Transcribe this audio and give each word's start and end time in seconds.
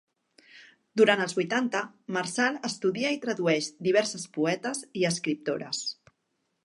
Durant 1.01 1.19
els 1.25 1.35
vuitanta, 1.39 1.81
Marçal 2.17 2.57
estudia 2.69 3.11
i 3.17 3.21
tradueix 3.27 3.69
diverses 3.89 4.27
poetes 4.39 4.83
i 5.03 5.07
escriptores. 5.11 5.85